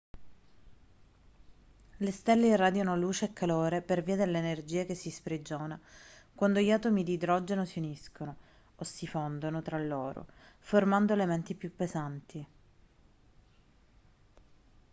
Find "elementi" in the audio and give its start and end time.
11.13-11.53